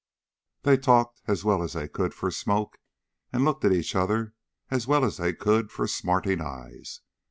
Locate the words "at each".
3.63-3.95